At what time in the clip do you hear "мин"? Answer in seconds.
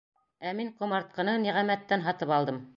0.59-0.71